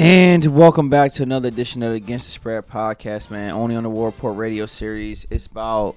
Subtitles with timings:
[0.00, 3.50] And welcome back to another edition of the Against the Spread podcast, man.
[3.50, 5.26] Only on the War Report radio series.
[5.28, 5.96] It's about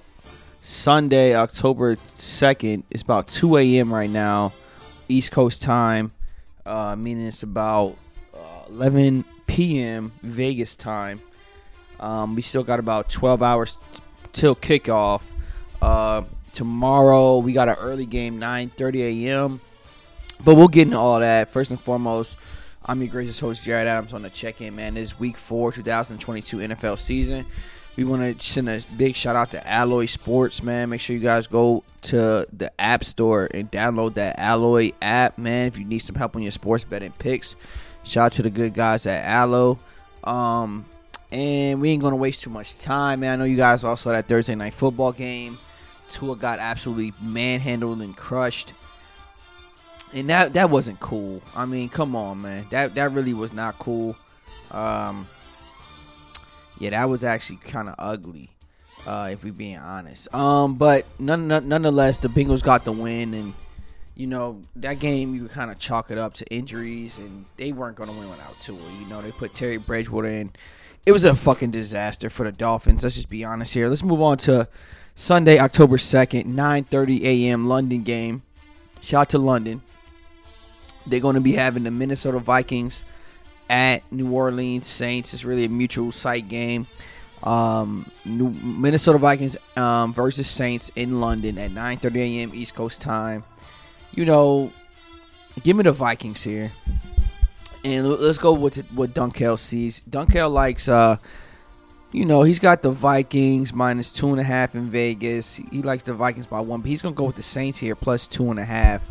[0.60, 2.82] Sunday, October 2nd.
[2.90, 3.94] It's about 2 a.m.
[3.94, 4.54] right now,
[5.08, 6.10] East Coast time,
[6.66, 7.96] uh, meaning it's about
[8.34, 10.10] uh, 11 p.m.
[10.20, 11.20] Vegas time.
[12.00, 14.00] Um, we still got about 12 hours t-
[14.32, 15.22] till kickoff.
[15.80, 16.22] Uh,
[16.52, 19.60] tomorrow, we got an early game, 9.30 a.m.,
[20.44, 21.52] but we'll get into all that.
[21.52, 22.36] First and foremost,
[22.84, 24.94] I'm your gracious host, Jared Adams, on the check in, man.
[24.94, 27.46] This week four, 2022 NFL season.
[27.94, 30.88] We want to send a big shout out to Alloy Sports, man.
[30.88, 35.68] Make sure you guys go to the App Store and download that Alloy app, man.
[35.68, 37.54] If you need some help on your sports betting picks,
[38.02, 39.78] shout out to the good guys at Allo.
[40.24, 40.86] Um,
[41.30, 43.34] and we ain't gonna waste too much time, man.
[43.34, 45.58] I know you guys all saw that Thursday night football game.
[46.10, 48.72] Tua got absolutely manhandled and crushed
[50.12, 51.42] and that that wasn't cool.
[51.54, 52.66] I mean, come on, man.
[52.70, 54.16] That that really was not cool.
[54.70, 55.28] Um,
[56.78, 58.50] yeah, that was actually kind of ugly,
[59.06, 60.34] uh, if we're being honest.
[60.34, 63.54] Um, but none, none, nonetheless, the Bengals got the win, and
[64.16, 67.96] you know that game you kind of chalk it up to injuries, and they weren't
[67.96, 68.78] going to win without Tua.
[69.00, 70.52] You know, they put Teddy Bridgewater in.
[71.04, 73.02] It was a fucking disaster for the Dolphins.
[73.02, 73.88] Let's just be honest here.
[73.88, 74.68] Let's move on to
[75.14, 77.68] Sunday, October second, nine thirty a.m.
[77.68, 78.42] London game.
[79.00, 79.82] Shout out to London.
[81.06, 83.04] They're going to be having the Minnesota Vikings
[83.68, 85.32] at New Orleans Saints.
[85.32, 86.86] It's really a mutual site game.
[87.42, 92.52] Um, New, Minnesota Vikings um, versus Saints in London at 9:30 a.m.
[92.54, 93.44] East Coast time.
[94.12, 94.72] You know,
[95.62, 96.70] give me the Vikings here,
[97.84, 100.04] and let's go with what Dunkel sees.
[100.08, 101.16] Dunkel likes, uh,
[102.12, 105.54] you know, he's got the Vikings minus two and a half in Vegas.
[105.54, 108.28] He likes the Vikings by one, but he's gonna go with the Saints here plus
[108.28, 109.02] two and a half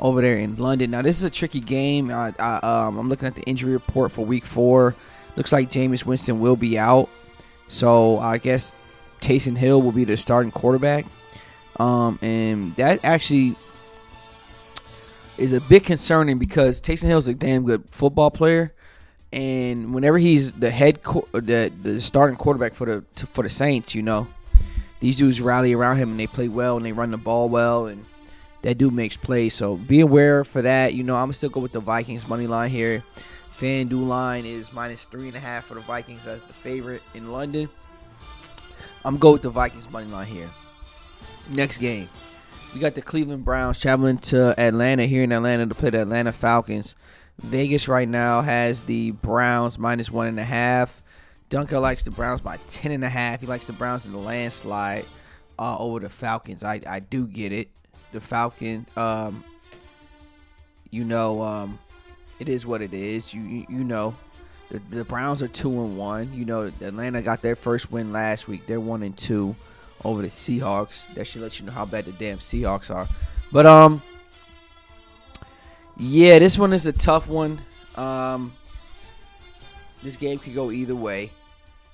[0.00, 0.90] over there in London.
[0.90, 2.10] Now this is a tricky game.
[2.10, 4.96] I, I, um, I'm looking at the injury report for Week Four.
[5.36, 7.08] Looks like Jameis Winston will be out,
[7.68, 8.74] so I guess
[9.20, 11.06] Taysom Hill will be the starting quarterback.
[11.78, 13.56] Um, and that actually
[15.38, 18.74] is a bit concerning because Taysom Hill is a damn good football player,
[19.32, 23.48] and whenever he's the head, co- the the starting quarterback for the to, for the
[23.48, 24.26] Saints, you know,
[25.00, 27.86] these dudes rally around him and they play well and they run the ball well
[27.86, 28.04] and
[28.62, 29.54] that dude makes plays.
[29.54, 30.94] So be aware for that.
[30.94, 33.02] You know, I'm still go with the Vikings money line here.
[33.56, 37.30] FanDuel line is minus three and a half for the Vikings as the favorite in
[37.30, 37.68] London.
[39.04, 40.48] I'm going with the Vikings money line here.
[41.54, 42.08] Next game,
[42.72, 46.32] we got the Cleveland Browns traveling to Atlanta here in Atlanta to play the Atlanta
[46.32, 46.94] Falcons.
[47.38, 51.02] Vegas right now has the Browns minus one and a half.
[51.48, 53.40] Dunkel likes the Browns by ten and a half.
[53.40, 55.04] He likes the Browns in the landslide
[55.58, 56.62] uh, over the Falcons.
[56.62, 57.70] I, I do get it
[58.12, 58.86] the Falcon.
[58.96, 59.44] Um,
[60.90, 61.78] you know, um,
[62.38, 63.32] it is what it is.
[63.32, 64.14] You you, you know,
[64.70, 66.32] the, the Browns are two and one.
[66.32, 68.66] You know, Atlanta got their first win last week.
[68.66, 69.54] They're one and two
[70.04, 71.12] over the Seahawks.
[71.14, 73.08] That should let you know how bad the damn Seahawks are.
[73.52, 74.02] But um,
[75.96, 77.60] yeah, this one is a tough one.
[77.96, 78.52] Um,
[80.02, 81.30] this game could go either way.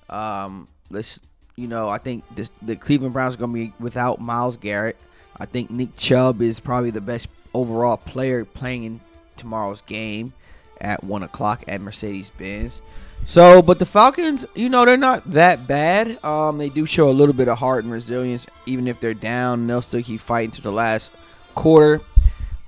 [0.09, 1.21] Um, let's
[1.57, 4.99] you know, I think this, the Cleveland Browns are gonna be without Myles Garrett.
[5.39, 9.01] I think Nick Chubb is probably the best overall player playing in
[9.37, 10.33] tomorrow's game
[10.81, 12.83] at one o'clock at Mercedes Benz.
[13.25, 16.23] So, but the Falcons, you know, they're not that bad.
[16.25, 19.67] Um, they do show a little bit of heart and resilience, even if they're down.
[19.67, 21.11] They'll still keep fighting to the last
[21.55, 22.01] quarter.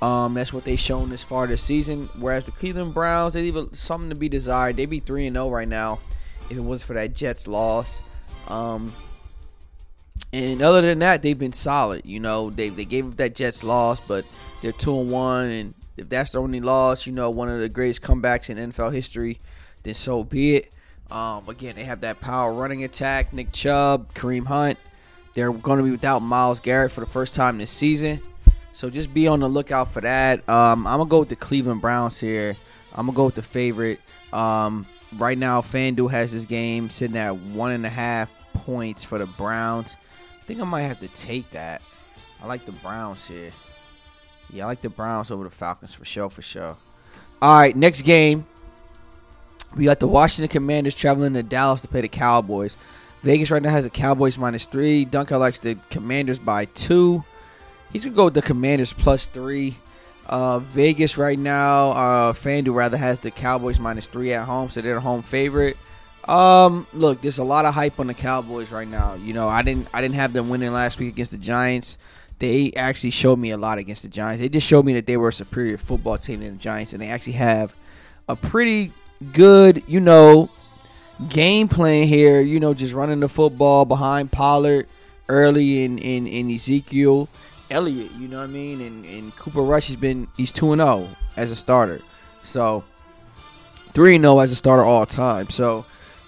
[0.01, 2.09] Um, that's what they've shown this far this season.
[2.19, 4.77] Whereas the Cleveland Browns, they leave something to be desired.
[4.77, 5.99] They'd be three and zero oh right now
[6.51, 8.03] if it wasn't for that Jets loss.
[8.49, 8.93] Um,
[10.33, 12.05] and other than that, they've been solid.
[12.05, 14.25] You know, they they gave up that Jets loss, but
[14.62, 17.69] they're two and one, and if that's the only loss, you know, one of the
[17.69, 19.41] greatest comebacks in NFL history,
[19.83, 20.72] then so be it.
[21.11, 23.33] Um, again, they have that power running attack.
[23.33, 24.78] Nick Chubb, Kareem Hunt.
[25.34, 28.21] They're going to be without Myles Garrett for the first time this season.
[28.72, 30.49] So just be on the lookout for that.
[30.49, 32.56] Um, I'm gonna go with the Cleveland Browns here.
[32.95, 33.99] I'm gonna go with the favorite.
[34.33, 39.19] Um, right now, FanDuel has this game sitting at one and a half points for
[39.19, 39.97] the Browns
[40.48, 41.83] think I might have to take that.
[42.42, 43.50] I like the Browns here.
[44.50, 46.74] Yeah, I like the Browns over the Falcons for sure, for sure.
[47.42, 48.47] All right, next game.
[49.77, 52.77] We got the Washington Commanders traveling to Dallas to play the Cowboys.
[53.22, 55.04] Vegas right now has the Cowboys minus three.
[55.04, 57.22] Dunkel likes the Commanders by two.
[57.92, 59.77] He's gonna go with the Commanders plus three.
[60.24, 64.80] Uh, Vegas right now, uh, FanDuel rather has the Cowboys minus three at home, so
[64.80, 65.77] they're the home favorite.
[66.28, 69.15] Um, look, there's a lot of hype on the Cowboys right now.
[69.15, 71.97] You know, I didn't I didn't have them winning last week against the Giants.
[72.39, 74.41] They actually showed me a lot against the Giants.
[74.41, 77.03] They just showed me that they were a superior football team than the Giants, and
[77.03, 77.75] they actually have
[78.28, 78.92] a pretty
[79.33, 80.51] good, you know,
[81.28, 82.42] game plan here.
[82.42, 84.86] You know, just running the football behind Pollard
[85.28, 87.28] early in in, in Ezekiel
[87.71, 88.13] Elliott.
[88.13, 88.83] You know what I mean?
[88.83, 92.01] And and Cooper Rush has been he's two and zero as a starter.
[92.45, 92.84] So
[93.95, 95.48] three and zero as a starter all time.
[95.51, 95.86] So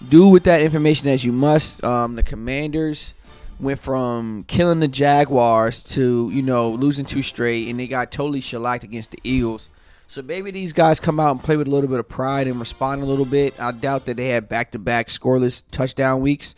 [0.09, 1.83] do with that information as you must.
[1.85, 3.15] Um, the Commanders
[3.59, 8.41] went from killing the Jaguars to you know losing two straight, and they got totally
[8.41, 9.69] shellacked against the Eagles.
[10.09, 12.59] So maybe these guys come out and play with a little bit of pride and
[12.59, 13.55] respond a little bit.
[13.61, 16.57] I doubt that they have back-to-back scoreless touchdown weeks.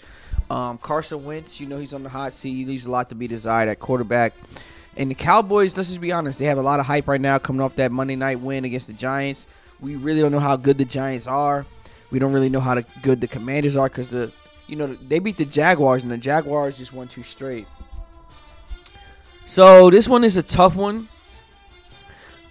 [0.48, 2.54] Um, Carson Wentz, you know he's on the hot seat.
[2.54, 4.32] He leaves a lot to be desired at quarterback.
[4.96, 7.38] And the Cowboys, let's just be honest, they have a lot of hype right now
[7.38, 9.44] coming off that Monday night win against the Giants.
[9.80, 11.66] We really don't know how good the Giants are.
[12.12, 14.30] We don't really know how good the Commanders are because the
[14.68, 17.66] you know they beat the Jaguars and the Jaguars just won two straight.
[19.46, 21.08] So this one is a tough one.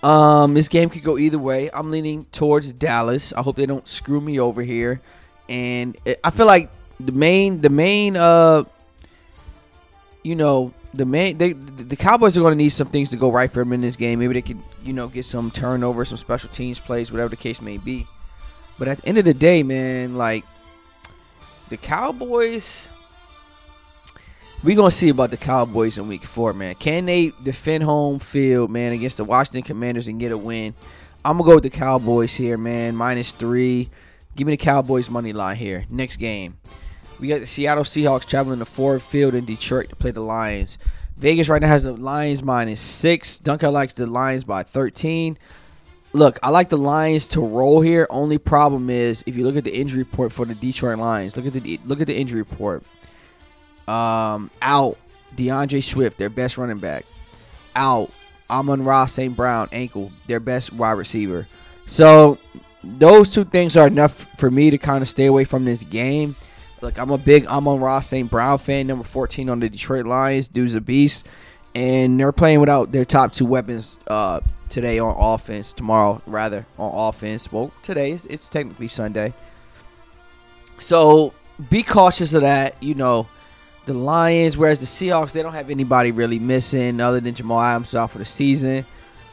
[0.03, 1.69] Um, this game could go either way.
[1.71, 3.33] I'm leaning towards Dallas.
[3.33, 4.99] I hope they don't screw me over here.
[5.47, 8.63] And I feel like the main, the main, uh,
[10.23, 13.31] you know, the main, they, the Cowboys are going to need some things to go
[13.31, 14.19] right for them in this game.
[14.19, 17.61] Maybe they could, you know, get some turnover, some special teams plays, whatever the case
[17.61, 18.07] may be.
[18.81, 20.43] But at the end of the day, man, like
[21.69, 22.89] the Cowboys,
[24.63, 26.73] we gonna see about the Cowboys in Week Four, man.
[26.73, 30.73] Can they defend home field, man, against the Washington Commanders and get a win?
[31.23, 32.95] I'm gonna go with the Cowboys here, man.
[32.95, 33.91] Minus three.
[34.35, 35.85] Give me the Cowboys money line here.
[35.87, 36.57] Next game,
[37.19, 40.79] we got the Seattle Seahawks traveling to Ford Field in Detroit to play the Lions.
[41.17, 43.39] Vegas right now has the Lions minus six.
[43.39, 45.37] Dunkel likes the Lions by 13.
[46.13, 48.05] Look, I like the Lions to roll here.
[48.09, 51.37] Only problem is if you look at the injury report for the Detroit Lions.
[51.37, 52.83] Look at the look at the injury report.
[53.87, 54.97] Um, out
[55.35, 57.05] DeAndre Swift, their best running back.
[57.75, 58.11] Out
[58.49, 59.35] Amon-Ra St.
[59.35, 61.47] Brown, ankle, their best wide receiver.
[61.85, 62.37] So
[62.83, 66.35] those two things are enough for me to kind of stay away from this game.
[66.81, 68.29] Look, I'm a big Amon-Ra St.
[68.29, 70.47] Brown fan, number 14 on the Detroit Lions.
[70.47, 71.25] Dude's a beast.
[71.73, 74.41] And they're playing without their top two weapons uh,
[74.71, 77.51] today on offense, tomorrow, rather, on offense.
[77.51, 79.33] Well, today, it's technically Sunday.
[80.79, 81.33] So
[81.69, 82.81] be cautious of that.
[82.81, 83.27] You know,
[83.85, 87.94] the Lions, whereas the Seahawks, they don't have anybody really missing other than Jamal Adams
[87.94, 88.85] out for the season.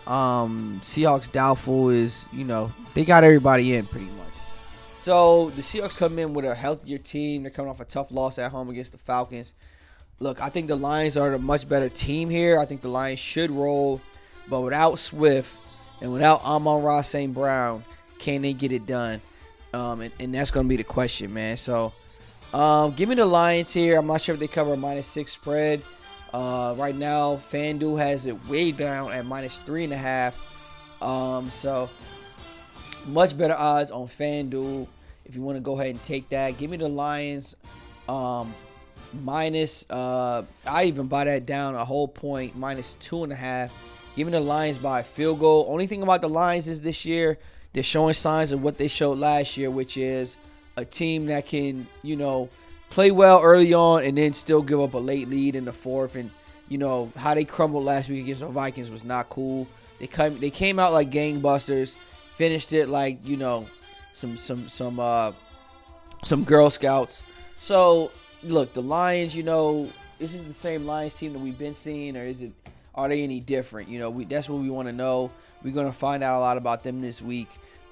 [0.07, 4.27] Um, Seahawks doubtful is, you know, they got everybody in pretty much.
[4.99, 7.43] So the Seahawks come in with a healthier team.
[7.43, 9.55] They're coming off a tough loss at home against the Falcons.
[10.19, 12.59] Look, I think the Lions are a much better team here.
[12.59, 14.01] I think the Lions should roll,
[14.49, 15.61] but without Swift
[16.01, 17.33] and without Amon-Ra St.
[17.33, 17.85] Brown,
[18.19, 19.21] can they get it done?
[19.73, 21.57] Um, and, and that's going to be the question, man.
[21.57, 21.93] So
[22.53, 23.99] um, give me the Lions here.
[23.99, 25.83] I'm not sure if they cover a minus six spread.
[26.33, 30.37] Uh, right now, FanDuel has it way down at minus three and a half.
[31.01, 31.89] Um, so
[33.07, 34.87] much better odds on FanDuel
[35.25, 36.59] if you want to go ahead and take that.
[36.59, 37.55] Give me the Lions
[38.09, 38.55] um,
[39.23, 39.89] minus.
[39.89, 43.73] Uh, I even buy that down a whole point, minus two and a half.
[44.19, 45.67] Give me the Lions by a field goal.
[45.69, 47.39] Only thing about the Lions is this year
[47.73, 50.37] they're showing signs of what they showed last year, which is
[50.77, 52.49] a team that can, you know,
[52.91, 56.17] play well early on and then still give up a late lead in the fourth.
[56.17, 56.33] And
[56.69, 59.69] you know how they crumbled last week against the Vikings was not cool.
[60.01, 61.95] They came they came out like gangbusters,
[62.35, 63.69] finished it like you know
[64.15, 65.31] some some some uh
[66.25, 67.23] some Girl Scouts.
[67.61, 68.11] So
[68.43, 72.17] look, the Lions, you know, is this the same Lions team that we've been seeing,
[72.17, 72.51] or is it?
[72.99, 73.89] Are they any different?
[73.89, 75.31] You know, we that's what we want to know.
[75.63, 77.49] We're gonna find out a lot about them this week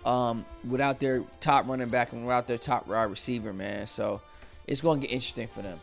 [0.07, 3.87] um, without their top running back and without their top wide receiver, man.
[3.87, 4.21] So
[4.67, 5.79] it's going to get interesting for them.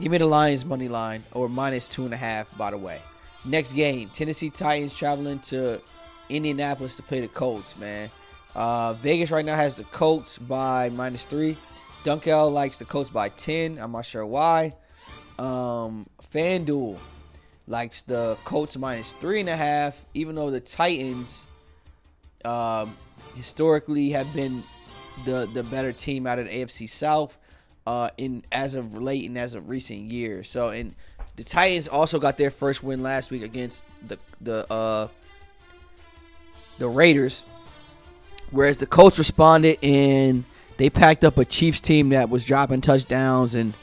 [0.00, 3.00] Give me the Lions money line or minus two and a half, by the way.
[3.44, 5.80] Next game, Tennessee Titans traveling to
[6.28, 8.10] Indianapolis to play the Colts, man.
[8.54, 11.56] Uh, Vegas right now has the Colts by minus three.
[12.04, 13.78] Dunkel likes the Colts by 10.
[13.78, 14.74] I'm not sure why.
[15.38, 16.98] Um, FanDuel
[17.68, 21.46] likes the Colts minus three and a half, even though the Titans
[22.44, 22.96] um,
[23.36, 24.62] historically have been
[25.24, 27.36] the the better team out of the AFC South
[27.86, 30.48] uh, in as of late and as of recent years.
[30.48, 30.94] So and
[31.36, 35.08] the Titans also got their first win last week against the the uh,
[36.78, 37.42] the Raiders,
[38.50, 40.44] whereas the Colts responded and
[40.76, 43.74] they packed up a Chiefs team that was dropping touchdowns and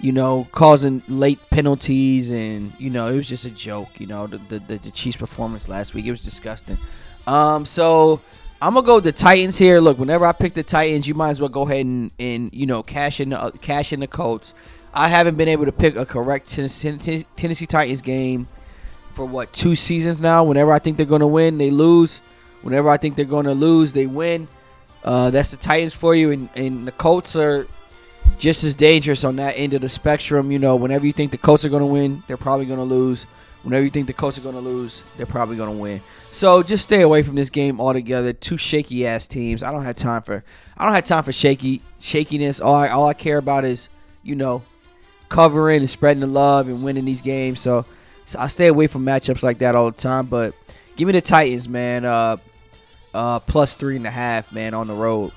[0.00, 3.88] you know causing late penalties and you know it was just a joke.
[3.98, 6.78] You know the the, the Chiefs performance last week it was disgusting.
[7.26, 8.20] Um, so
[8.60, 9.80] I'm gonna go with the Titans here.
[9.80, 12.66] Look, whenever I pick the Titans, you might as well go ahead and, and you
[12.66, 14.54] know cash in the uh, cash in the Colts.
[14.92, 18.48] I haven't been able to pick a correct Tennessee, Tennessee Titans game
[19.12, 20.44] for what two seasons now.
[20.44, 22.20] Whenever I think they're gonna win, they lose.
[22.62, 24.48] Whenever I think they're gonna lose, they win.
[25.04, 27.66] Uh, that's the Titans for you, and, and the Colts are
[28.38, 30.50] just as dangerous on that end of the spectrum.
[30.50, 32.84] You know, whenever you think the Colts are going to win, they're probably going to
[32.84, 33.26] lose.
[33.64, 36.00] Whenever you think the Colts are going to lose, they're probably going to win.
[36.30, 38.32] So just stay away from this game altogether.
[38.32, 39.62] Two shaky ass teams.
[39.62, 40.44] I don't have time for.
[40.76, 42.60] I don't have time for shaky shakiness.
[42.60, 43.88] All I all I care about is
[44.22, 44.62] you know
[45.28, 47.60] covering and spreading the love and winning these games.
[47.60, 47.84] So,
[48.26, 50.26] so I stay away from matchups like that all the time.
[50.26, 50.54] But
[50.96, 52.04] give me the Titans, man.
[52.04, 52.36] Uh,
[53.12, 55.32] uh, plus three and a half, man, on the road.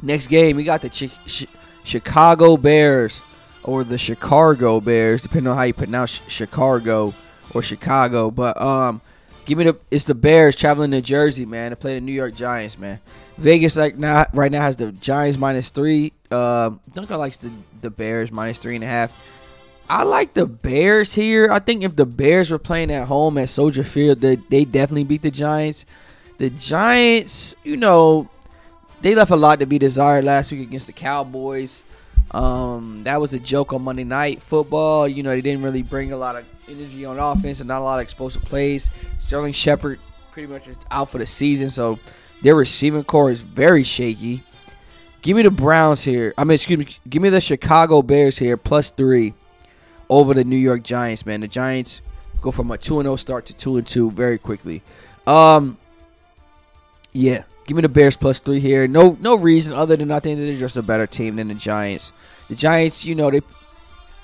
[0.00, 1.46] Next game, we got the Ch-
[1.88, 3.22] Chicago Bears
[3.64, 7.14] or the Chicago Bears, depending on how you pronounce Chicago
[7.54, 8.30] or Chicago.
[8.30, 9.00] But um,
[9.46, 12.34] give me the it's the Bears traveling to Jersey, man, to play the New York
[12.34, 13.00] Giants, man.
[13.38, 16.12] Vegas like now right now has the Giants minus three.
[16.30, 19.18] Uh, Dunkel likes the the Bears minus three and a half.
[19.88, 21.48] I like the Bears here.
[21.50, 25.04] I think if the Bears were playing at home at Soldier Field, they, they definitely
[25.04, 25.86] beat the Giants.
[26.36, 28.28] The Giants, you know,
[29.00, 31.84] they left a lot to be desired last week against the Cowboys.
[32.30, 35.08] Um, that was a joke on Monday Night Football.
[35.08, 37.84] You know, they didn't really bring a lot of energy on offense and not a
[37.84, 38.90] lot of explosive plays.
[39.20, 39.98] Sterling Shepard
[40.32, 41.98] pretty much is out for the season, so
[42.42, 44.42] their receiving corps is very shaky.
[45.22, 46.34] Give me the Browns here.
[46.38, 46.86] I mean, excuse me.
[47.08, 49.34] Give me the Chicago Bears here plus three
[50.08, 51.26] over the New York Giants.
[51.26, 52.00] Man, the Giants
[52.40, 54.82] go from a two and zero start to two and two very quickly.
[55.26, 55.76] Um,
[57.12, 58.88] yeah, give me the Bears plus three here.
[58.88, 62.12] No, no reason other than I think they're just a better team than the Giants.
[62.48, 63.42] The Giants, you know, they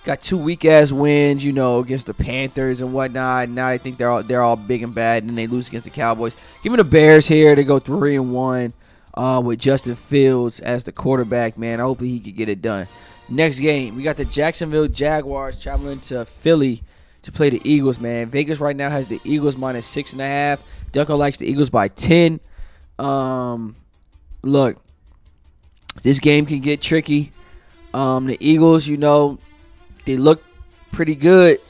[0.05, 3.51] got two weak ass wins, you know, against the Panthers and whatnot.
[3.51, 5.91] Now I think they're all they're all big and bad, and they lose against the
[5.91, 6.35] Cowboys.
[6.63, 7.55] Give me the Bears here.
[7.55, 8.73] They go three and one
[9.13, 11.59] uh, with Justin Fields as the quarterback.
[11.59, 12.89] Man, I hope he could get it done.
[13.29, 16.83] Next game, we got the Jacksonville Jaguars traveling to Philly
[17.23, 18.01] to play the Eagles.
[18.01, 20.65] Man, Vegas right now has the Eagles minus six and a half.
[20.93, 22.41] Dunkel likes the Eagles by ten.
[22.99, 23.75] Um,
[24.43, 24.83] look,
[26.03, 27.33] this game can get tricky.
[27.93, 29.39] Um, the Eagles, you know,
[30.05, 30.43] they look
[30.93, 31.61] pretty good.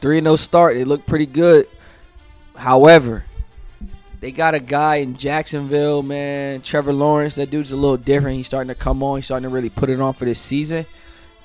[0.00, 0.74] 3 0 start.
[0.74, 1.66] They look pretty good.
[2.56, 3.24] However,
[4.20, 6.62] they got a guy in Jacksonville, man.
[6.62, 7.34] Trevor Lawrence.
[7.34, 8.36] That dude's a little different.
[8.36, 9.18] He's starting to come on.
[9.18, 10.86] He's starting to really put it on for this season.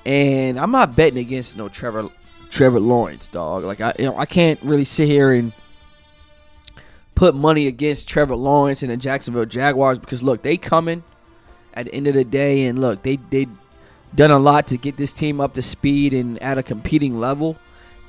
[0.06, 2.08] And I'm not betting against no Trevor
[2.48, 3.64] Trevor Lawrence, dog.
[3.64, 5.52] Like I you know, I can't really sit here and
[7.20, 11.04] put money against Trevor Lawrence and the Jacksonville Jaguars because look, they coming
[11.74, 13.46] at the end of the day and look, they they
[14.14, 17.58] done a lot to get this team up to speed and at a competing level.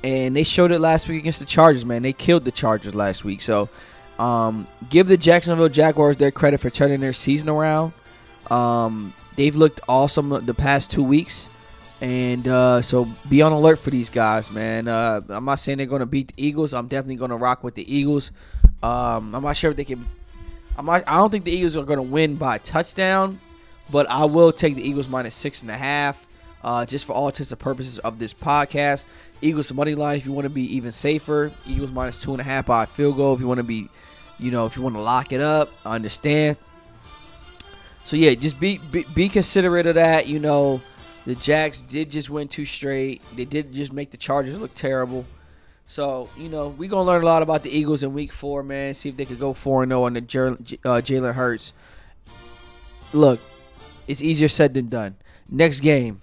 [0.02, 2.00] And they showed it last week against the Chargers, man.
[2.00, 3.42] They killed the Chargers last week.
[3.42, 3.68] So
[4.18, 7.92] um, give the Jacksonville Jaguars their credit for turning their season around.
[8.50, 11.50] Um, they've looked awesome the past two weeks.
[12.00, 14.88] And uh, so be on alert for these guys, man.
[14.88, 16.72] Uh, I'm not saying they're going to beat the Eagles.
[16.72, 18.32] I'm definitely going to rock with the Eagles.
[18.82, 20.06] Um, I'm not sure if they can.
[20.76, 23.40] I'm not, I don't think the Eagles are going to win by touchdown,
[23.90, 26.26] but I will take the Eagles minus six and a half.
[26.64, 29.04] Uh, just for all intents and purposes of this podcast,
[29.40, 31.50] Eagles money line if you want to be even safer.
[31.66, 33.88] Eagles minus two and a half by field goal if you want to be,
[34.38, 35.70] you know, if you want to lock it up.
[35.84, 36.56] I understand.
[38.04, 40.28] So yeah, just be, be be considerate of that.
[40.28, 40.80] You know,
[41.24, 43.22] the Jacks did just win two straight.
[43.34, 45.24] They did just make the Chargers look terrible.
[45.86, 48.94] So you know we gonna learn a lot about the Eagles in Week Four, man.
[48.94, 51.72] See if they could go four and zero on the uh, Jalen Hurts.
[53.12, 53.40] Look,
[54.08, 55.16] it's easier said than done.
[55.48, 56.22] Next game,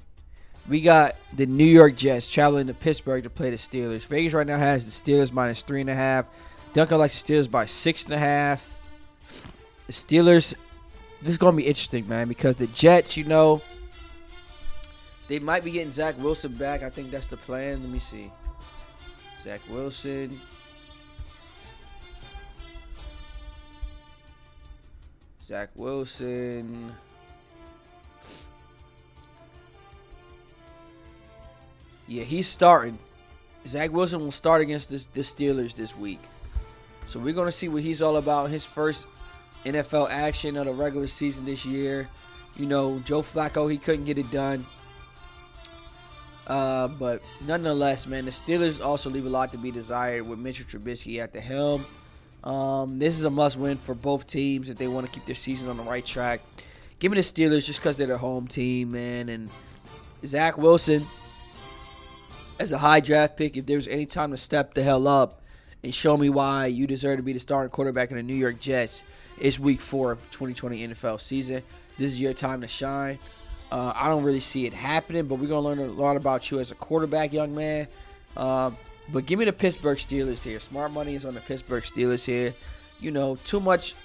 [0.67, 4.05] we got the New York Jets traveling to Pittsburgh to play the Steelers.
[4.05, 6.25] Vegas right now has the Steelers minus three and a half.
[6.73, 8.67] Dunkel likes the Steelers by six and a half.
[9.87, 10.53] The Steelers,
[11.21, 13.61] this is gonna be interesting, man, because the Jets, you know,
[15.27, 16.81] they might be getting Zach Wilson back.
[16.81, 17.81] I think that's the plan.
[17.81, 18.31] Let me see.
[19.43, 20.39] Zach Wilson.
[25.45, 26.93] Zach Wilson.
[32.07, 32.97] Yeah, he's starting.
[33.67, 36.21] Zach Wilson will start against this, the Steelers this week.
[37.05, 38.49] So we're going to see what he's all about.
[38.49, 39.07] His first
[39.65, 42.07] NFL action of the regular season this year.
[42.55, 44.65] You know, Joe Flacco, he couldn't get it done.
[46.49, 50.65] Uh, but nonetheless, man, the Steelers also leave a lot to be desired with Mitchell
[50.65, 51.85] Trubisky at the helm.
[52.43, 55.69] Um, this is a must-win for both teams if they want to keep their season
[55.69, 56.41] on the right track.
[56.97, 59.29] Give me the Steelers just because they're their home team, man.
[59.29, 59.49] And
[60.25, 61.05] Zach Wilson,
[62.59, 65.41] as a high draft pick, if there's any time to step the hell up
[65.83, 68.59] and show me why you deserve to be the starting quarterback in the New York
[68.59, 69.03] Jets,
[69.37, 71.61] it's Week Four of 2020 NFL season.
[71.97, 73.19] This is your time to shine.
[73.71, 76.59] Uh, I don't really see it happening, but we're gonna learn a lot about you
[76.59, 77.87] as a quarterback, young man.
[78.35, 78.71] Uh,
[79.11, 80.59] but give me the Pittsburgh Steelers here.
[80.59, 82.53] Smart money is on the Pittsburgh Steelers here.
[82.99, 83.95] You know, too much,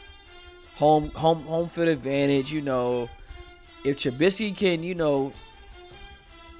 [0.76, 2.52] home home home field advantage.
[2.52, 3.08] You know,
[3.84, 5.32] if Trubisky can, you know,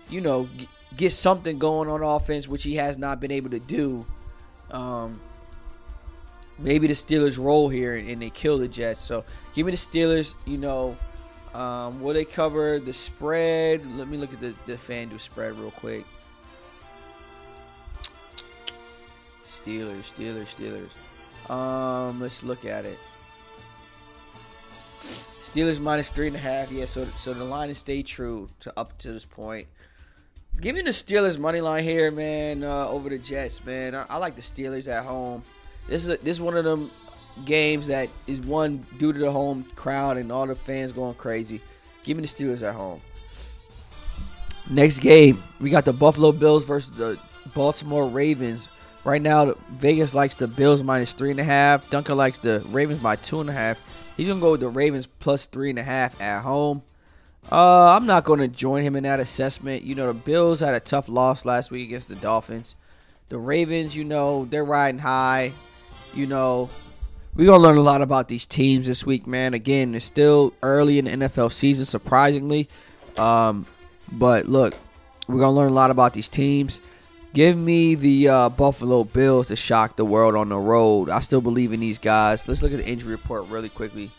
[0.08, 3.60] you know, g- get something going on offense, which he has not been able to
[3.60, 4.06] do.
[4.70, 5.20] Um,
[6.58, 9.00] maybe the Steelers roll here and, and they kill the Jets.
[9.00, 10.34] So give me the Steelers.
[10.46, 10.96] You know,
[11.54, 13.86] um, will they cover the spread?
[13.96, 16.04] Let me look at the the FanDuel spread real quick.
[19.48, 21.50] Steelers, Steelers, Steelers.
[21.50, 22.98] Um, let's look at it.
[25.42, 26.72] Steelers minus three and a half.
[26.72, 29.68] Yeah, so so the line has stayed true to up to this point.
[30.60, 32.64] Give me the Steelers money line here, man.
[32.64, 33.94] Uh, over the Jets, man.
[33.94, 35.44] I, I like the Steelers at home.
[35.86, 36.90] This is a, this is one of them
[37.44, 41.60] games that is one due to the home crowd and all the fans going crazy.
[42.04, 43.00] Give me the Steelers at home.
[44.70, 47.18] Next game, we got the Buffalo Bills versus the
[47.54, 48.68] Baltimore Ravens.
[49.04, 51.88] Right now, Vegas likes the Bills minus three and a half.
[51.90, 53.78] Dunkel likes the Ravens by two and a half.
[54.16, 56.82] He's gonna go with the Ravens plus three and a half at home.
[57.52, 59.82] Uh, I'm not gonna join him in that assessment.
[59.82, 62.74] You know, the Bills had a tough loss last week against the Dolphins.
[63.28, 65.52] The Ravens, you know, they're riding high.
[66.14, 66.70] You know,
[67.36, 69.54] we're gonna learn a lot about these teams this week, man.
[69.54, 72.68] Again, it's still early in the NFL season, surprisingly.
[73.16, 73.66] Um,
[74.10, 74.74] but look,
[75.28, 76.80] we're gonna learn a lot about these teams.
[77.32, 81.10] Give me the uh, Buffalo Bills to shock the world on the road.
[81.10, 82.46] I still believe in these guys.
[82.46, 84.12] Let's look at the injury report really quickly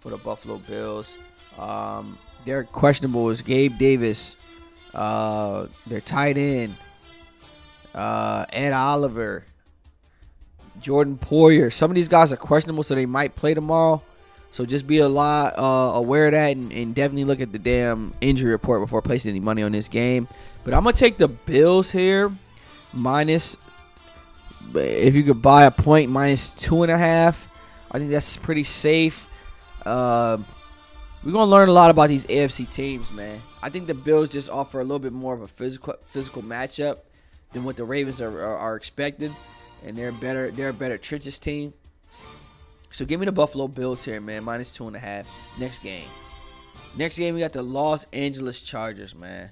[0.00, 1.16] for the Buffalo Bills.
[1.58, 4.34] Um, their questionable is Gabe Davis.
[4.92, 6.74] Uh, their tight end,
[7.94, 9.44] uh, Ed Oliver,
[10.86, 11.72] Jordan Poyer.
[11.72, 14.04] Some of these guys are questionable, so they might play tomorrow.
[14.52, 17.58] So just be a lot uh, aware of that, and, and definitely look at the
[17.58, 20.28] damn injury report before placing any money on this game.
[20.62, 22.32] But I'm gonna take the Bills here,
[22.92, 23.56] minus.
[24.76, 27.48] If you could buy a point, minus two and a half.
[27.90, 29.28] I think that's pretty safe.
[29.84, 30.38] Uh,
[31.24, 33.40] we're gonna learn a lot about these AFC teams, man.
[33.60, 37.00] I think the Bills just offer a little bit more of a physical physical matchup
[37.50, 39.32] than what the Ravens are, are, are expected,
[39.84, 40.50] and they're better.
[40.50, 41.72] They're a better trenches team.
[42.90, 44.44] So give me the Buffalo Bills here, man.
[44.44, 45.28] Minus two and a half.
[45.58, 46.08] Next game.
[46.96, 49.50] Next game, we got the Los Angeles Chargers, man.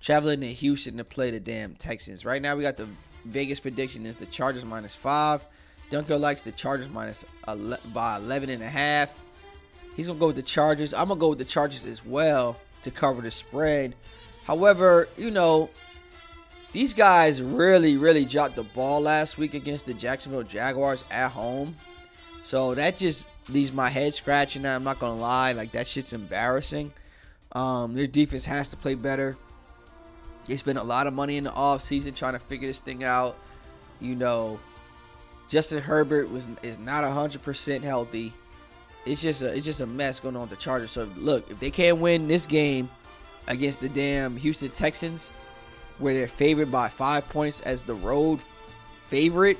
[0.00, 2.24] Traveling to Houston to play the damn Texans.
[2.24, 2.88] Right now, we got the
[3.26, 5.44] Vegas prediction is the Chargers minus five.
[5.90, 9.18] Dunkel likes the Chargers minus ele- by 11 and a half.
[9.94, 10.94] He's gonna go with the Chargers.
[10.94, 13.94] I'm gonna go with the Chargers as well to cover the spread.
[14.44, 15.70] However, you know,
[16.76, 21.74] these guys really, really dropped the ball last week against the Jacksonville Jaguars at home.
[22.42, 24.66] So that just leaves my head scratching.
[24.66, 26.92] I'm not gonna lie, like that shit's embarrassing.
[27.52, 29.38] Um, their defense has to play better.
[30.44, 33.38] They spent a lot of money in the offseason trying to figure this thing out.
[33.98, 34.60] You know,
[35.48, 38.34] Justin Herbert was is not hundred percent healthy.
[39.06, 40.90] It's just a it's just a mess going on with the Chargers.
[40.90, 42.90] So look, if they can't win this game
[43.48, 45.32] against the damn Houston Texans,
[45.98, 48.40] where they're favored by five points as the road
[49.08, 49.58] favorite,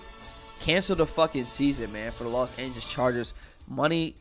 [0.61, 3.35] cancel the fucking season, man, for the Los Angeles Chargers.
[3.69, 4.17] Money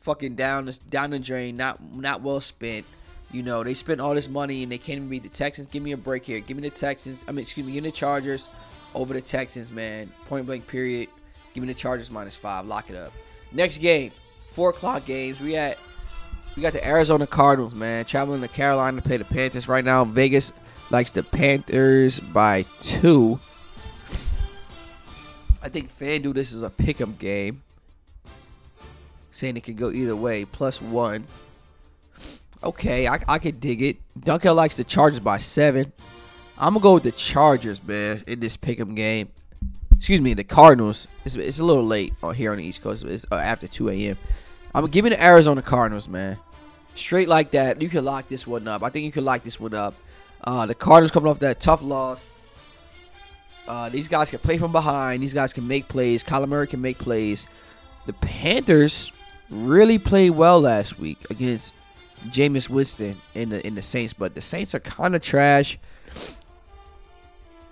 [0.00, 2.84] fucking down the down the drain, not not well spent.
[3.30, 5.68] You know, they spent all this money and they can't even beat the Texans.
[5.68, 6.40] Give me a break here.
[6.40, 7.24] Give me the Texans.
[7.28, 8.48] I mean, excuse me, give me the Chargers
[8.94, 10.10] over the Texans, man.
[10.26, 11.10] Point blank period.
[11.52, 12.66] Give me the Chargers minus five.
[12.66, 13.12] Lock it up.
[13.52, 14.12] Next game,
[14.48, 15.40] four o'clock games.
[15.40, 15.78] We at
[16.56, 20.04] we got the Arizona Cardinals, man, traveling to Carolina to play the Panthers right now.
[20.04, 20.52] Vegas
[20.90, 23.40] likes the Panthers by two.
[25.62, 27.62] I think FanDuel this is a pick'em game.
[29.30, 30.44] Saying it could go either way.
[30.44, 31.26] Plus one.
[32.62, 33.98] Okay, I, I could dig it.
[34.18, 35.92] Dunkel likes the Chargers by seven.
[36.58, 39.28] I'm gonna go with the Chargers, man, in this pick'em game.
[39.96, 41.06] Excuse me, the Cardinals.
[41.24, 43.04] It's, it's a little late on here on the East Coast.
[43.04, 44.18] It's uh, after 2 a.m.
[44.74, 46.36] I'm me the Arizona Cardinals, man.
[46.94, 47.80] Straight like that.
[47.80, 48.82] You can lock this one up.
[48.82, 49.94] I think you can lock this one up.
[50.44, 52.28] Uh, the Cardinals coming off that tough loss.
[53.66, 55.22] Uh, these guys can play from behind.
[55.22, 56.24] These guys can make plays.
[56.24, 57.46] Kyler Murray can make plays.
[58.06, 59.12] The Panthers
[59.50, 61.74] really played well last week against
[62.28, 65.78] Jameis Winston in the in the Saints, but the Saints are kind of trash.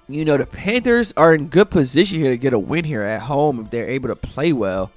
[0.08, 3.22] You know, the Panthers are in good position here to get a win here at
[3.22, 4.92] home if they're able to play well.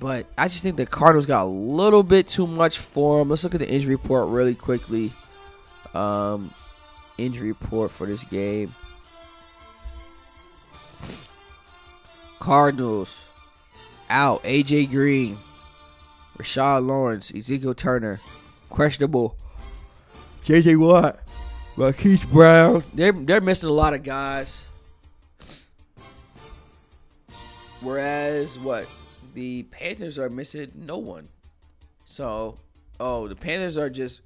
[0.00, 3.28] But I just think the Cardinals got a little bit too much for them.
[3.28, 5.12] Let's look at the injury report really quickly.
[5.94, 6.52] Um,
[7.18, 8.74] injury report for this game.
[12.38, 13.28] Cardinals
[14.10, 14.42] out.
[14.42, 15.38] AJ Green,
[16.38, 18.20] Rashard Lawrence, Ezekiel Turner,
[18.68, 19.36] questionable.
[20.44, 21.20] JJ Watt,
[21.76, 22.82] Marquise Brown.
[22.92, 24.66] They're they're missing a lot of guys.
[27.80, 28.86] Whereas what
[29.34, 31.28] the Panthers are missing no one.
[32.04, 32.56] So,
[33.00, 34.20] oh, the Panthers are just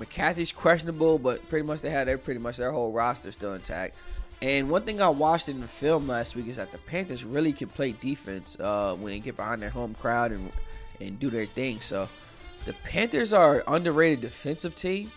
[0.00, 3.94] McCaffrey's questionable, but pretty much they had their pretty much their whole roster still intact.
[4.42, 7.52] And one thing I watched in the film last week is that the Panthers really
[7.52, 10.50] can play defense uh, when they get behind their home crowd and
[11.00, 11.80] and do their thing.
[11.80, 12.08] So
[12.64, 15.12] the Panthers are underrated defensive team.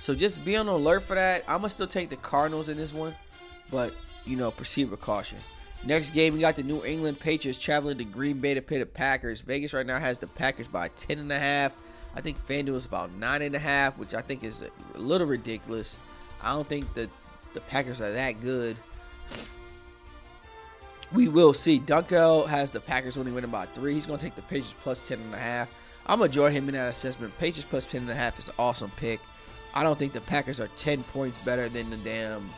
[0.00, 1.44] So just be on alert for that.
[1.46, 3.14] I'm gonna still take the Cardinals in this one,
[3.70, 5.38] but you know proceed with caution.
[5.84, 8.86] Next game, we got the New England Patriots traveling to Green Bay to play the
[8.86, 9.40] Packers.
[9.40, 11.74] Vegas right now has the Packers by 10 and a half.
[12.14, 15.26] I think FanDuel is about nine and a half, which I think is a little
[15.26, 15.96] ridiculous.
[16.42, 17.10] I don't think that
[17.54, 18.76] the Packers are that good.
[21.12, 21.78] We will see.
[21.78, 23.94] Dunkel has the Packers only winning by three.
[23.94, 25.68] He's going to take the Patriots plus 10 and a half.
[26.06, 27.36] I'm going to join him in that assessment.
[27.38, 29.20] Patriots plus 10 and a half is an awesome pick.
[29.74, 32.48] I don't think the Packers are 10 points better than the damn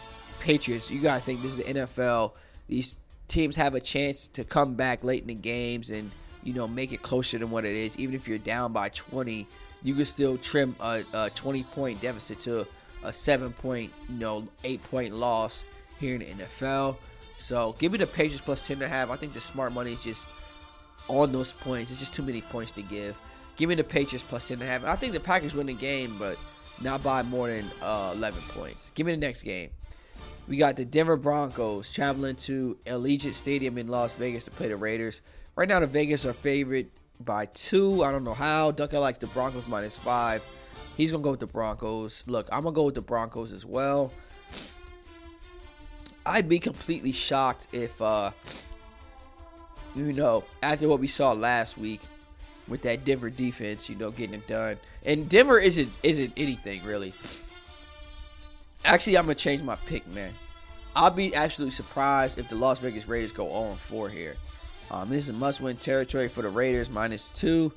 [0.41, 0.91] Patriots.
[0.91, 2.33] You got to think this is the NFL.
[2.69, 2.97] These
[3.29, 6.11] teams have a chance to come back late in the games and
[6.45, 7.99] you know make it closer than what it is.
[7.99, 9.47] Even if you're down by 20,
[9.83, 12.67] you can still trim a, a 20 point deficit to
[13.03, 15.65] a seven point, you know, eight point loss
[15.99, 16.97] here in the NFL.
[17.39, 19.11] So give me the Patriots plus 10 and a half.
[19.11, 20.29] I think the smart money is just
[21.09, 21.91] on those points.
[21.91, 23.17] It's just too many points to give.
[23.57, 24.85] Give me the Patriots plus 10 and a half.
[24.85, 26.39] I think the Packers win the game, but
[26.81, 28.91] not by more than uh, 11 points.
[28.95, 29.71] Give me the next game.
[30.49, 34.77] We got the Denver Broncos traveling to Allegiant Stadium in Las Vegas to play the
[34.77, 35.23] Raiders.
[35.57, 36.87] Right now, the Vegas are favored
[37.21, 38.03] by two.
[38.03, 38.73] I don't know how.
[38.73, 40.45] Dunkel likes the Broncos minus five.
[40.97, 42.25] He's gonna go with the Broncos.
[42.27, 44.13] Look, I'm gonna go with the Broncos as well.
[46.27, 48.31] I'd be completely shocked if, uh,
[49.95, 52.01] you know, after what we saw last week
[52.67, 54.79] with that Denver defense, you know, getting it done.
[55.05, 57.15] And Denver isn't isn't anything really.
[58.85, 60.33] Actually, I'm gonna change my pick, man.
[60.97, 64.37] I'll be absolutely surprised if the Las Vegas Raiders go 0 4 here.
[64.91, 67.73] Um, this is a must-win territory for the Raiders, minus two.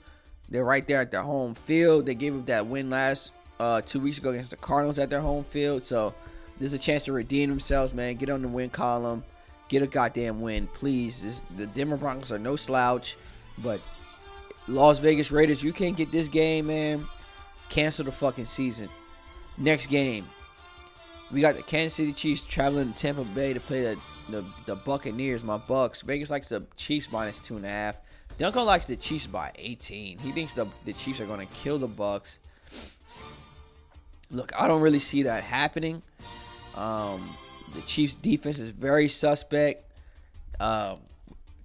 [0.49, 2.05] They're right there at their home field.
[2.05, 5.21] They gave up that win last uh, two weeks ago against the Cardinals at their
[5.21, 6.13] home field, so
[6.59, 8.15] there's a chance to redeem themselves, man.
[8.15, 9.23] Get on the win column,
[9.67, 11.21] get a goddamn win, please.
[11.21, 13.17] This, the Denver Broncos are no slouch,
[13.59, 13.81] but
[14.67, 17.05] Las Vegas Raiders, you can't get this game, man.
[17.69, 18.89] Cancel the fucking season.
[19.57, 20.27] Next game,
[21.31, 23.97] we got the Kansas City Chiefs traveling to Tampa Bay to play the,
[24.29, 26.01] the, the Buccaneers, my Bucks.
[26.01, 27.97] Vegas likes the Chiefs minus two and a half.
[28.39, 30.19] Dunkel likes the Chiefs by 18.
[30.19, 32.39] He thinks the, the Chiefs are going to kill the Bucks.
[34.29, 36.01] Look, I don't really see that happening.
[36.75, 37.35] Um,
[37.73, 39.91] the Chiefs' defense is very suspect.
[40.59, 40.99] Um,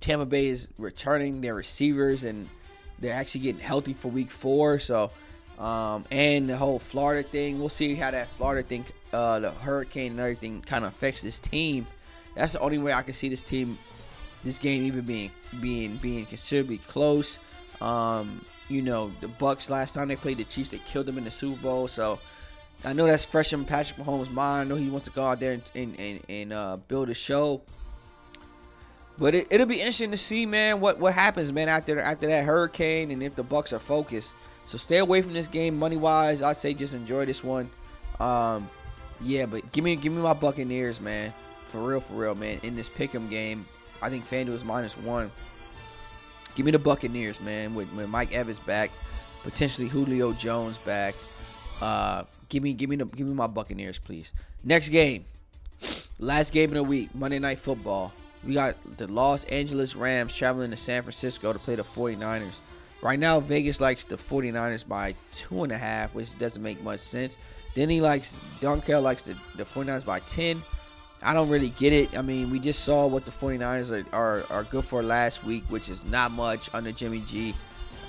[0.01, 2.49] Tampa Bay is returning their receivers, and
[2.99, 4.79] they're actually getting healthy for Week Four.
[4.79, 5.11] So,
[5.59, 10.13] um, and the whole Florida thing, we'll see how that Florida thing uh, the hurricane
[10.13, 11.87] and everything kind of affects this team.
[12.35, 13.79] That's the only way I can see this team,
[14.45, 17.39] this game even being being being considerably close.
[17.81, 21.25] Um, you know, the Bucks last time they played the Chiefs, they killed them in
[21.25, 21.89] the Super Bowl.
[21.89, 22.19] So
[22.85, 24.67] I know that's fresh in Patrick Mahomes' mind.
[24.67, 27.15] I know he wants to go out there and and, and, and uh, build a
[27.15, 27.63] show.
[29.19, 32.45] But it, will be interesting to see, man, what, what happens, man, after after that
[32.45, 34.33] hurricane and if the Bucks are focused.
[34.65, 36.43] So stay away from this game money wise.
[36.43, 37.71] I say just enjoy this one.
[38.21, 38.71] Um,
[39.21, 41.33] yeah, but give me give me my Buccaneers, man.
[41.73, 42.61] For real, for real, man.
[42.63, 43.65] In this pick'em game,
[44.03, 45.33] I think FanDuel is minus one.
[46.55, 47.75] Give me the Buccaneers, man.
[47.75, 48.91] With, with Mike Evans back,
[49.43, 51.15] potentially Julio Jones back.
[51.81, 54.35] Uh, give me give me the give me my Buccaneers, please.
[54.63, 55.25] Next game,
[56.19, 58.13] last game of the week, Monday Night Football.
[58.47, 62.61] We got the Los Angeles Rams traveling to San Francisco to play the 49ers.
[63.01, 67.01] Right now, Vegas likes the 49ers by two and a half, which doesn't make much
[67.01, 67.39] sense.
[67.75, 70.63] Then he likes Dunkel likes the, the 49ers by 10.
[71.23, 72.17] I don't really get it.
[72.17, 75.65] I mean, we just saw what the 49ers are, are, are good for last week,
[75.69, 77.55] which is not much under Jimmy G.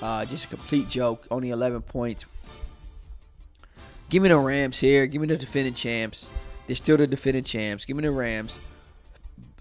[0.02, 1.24] Uh, just a complete joke.
[1.30, 2.24] Only 11 points.
[4.10, 5.06] Give me the Rams here.
[5.06, 6.28] Give me the defending champs.
[6.66, 7.84] They're still the defending champs.
[7.84, 8.58] Give me the Rams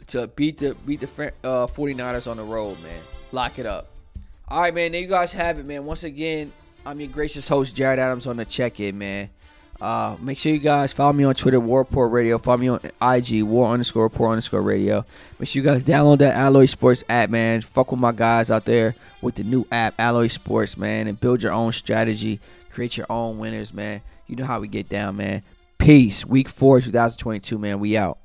[0.07, 3.01] to beat the beat the uh, 49ers on the road, man.
[3.31, 3.87] Lock it up.
[4.47, 4.91] All right, man.
[4.91, 5.85] There you guys have it, man.
[5.85, 6.51] Once again,
[6.85, 9.29] I'm your gracious host, Jared Adams, on the check-in, man.
[9.83, 12.37] Uh, make sure you guys follow me on Twitter, War Report Radio.
[12.37, 15.05] Follow me on IG, War underscore Report underscore Radio.
[15.39, 17.59] Make sure you guys download that Alloy Sports app, man.
[17.59, 21.43] Fuck with my guys out there with the new app, Alloy Sports, man, and build
[21.43, 22.39] your own strategy.
[22.71, 23.99] Create your own winners, man.
[24.25, 25.43] You know how we get down, man.
[25.79, 26.25] Peace.
[26.25, 27.81] Week four, 2022, man.
[27.81, 28.19] We out.